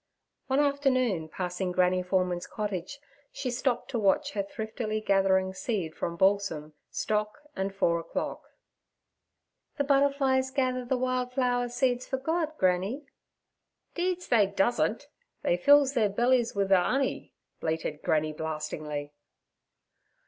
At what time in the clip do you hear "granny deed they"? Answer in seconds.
12.57-14.47